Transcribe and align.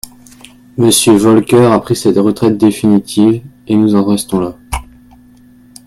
Monsieur 0.77 1.13
Volcker 1.13 1.71
a 1.71 1.79
pris 1.79 1.93
sa 1.95 2.09
retraite 2.19 2.57
définitive, 2.57 3.43
et 3.67 3.75
nous 3.75 3.93
en 3.93 4.03
restons 4.03 4.39
là. 4.39 4.57